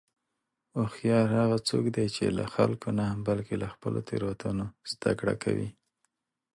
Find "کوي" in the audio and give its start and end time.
5.43-5.69